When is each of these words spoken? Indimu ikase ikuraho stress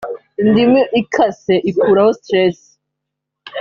Indimu 0.41 0.81
ikase 1.01 1.55
ikuraho 1.69 2.11
stress 2.19 2.59